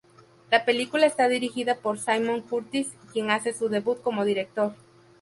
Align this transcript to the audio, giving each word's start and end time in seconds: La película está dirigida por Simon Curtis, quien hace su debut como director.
La 0.49 0.65
película 0.65 1.05
está 1.05 1.27
dirigida 1.29 1.75
por 1.75 1.99
Simon 1.99 2.41
Curtis, 2.41 2.87
quien 3.13 3.29
hace 3.29 3.53
su 3.53 3.69
debut 3.69 4.01
como 4.01 4.25
director. 4.25 4.73